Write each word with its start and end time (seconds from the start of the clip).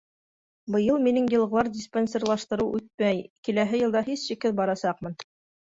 Быйыл 0.75 0.97
минең 1.07 1.27
йылғылар 1.33 1.69
диспансерлаштырыу 1.75 2.75
үтмәй, 2.81 3.23
киләһе 3.49 3.85
йылда 3.85 4.07
һис 4.11 4.27
шикһеҙ 4.33 4.59
барасаҡмын. 4.65 5.21